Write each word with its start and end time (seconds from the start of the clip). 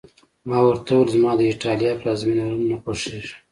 ما 0.49 0.59
ورته 0.65 0.91
وویل: 0.93 1.13
زما 1.15 1.31
د 1.37 1.41
ایټالیا 1.51 1.91
پلازمېنه، 2.01 2.43
روم 2.51 2.63
نه 2.71 2.77
خوښېږي. 2.83 3.33